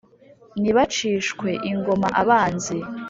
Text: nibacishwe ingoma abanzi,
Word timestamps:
nibacishwe 0.61 1.49
ingoma 1.71 2.07
abanzi, 2.21 2.77